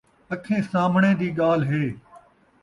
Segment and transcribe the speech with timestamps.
[0.33, 1.85] اکّھیں سامھݨے دی ڳالھ ہِے